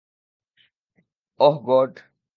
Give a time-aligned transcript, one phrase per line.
[1.39, 1.91] ওহ, god.